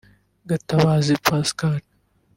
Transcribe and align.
Gatabazi 0.49 1.13
Pascal 1.25 1.77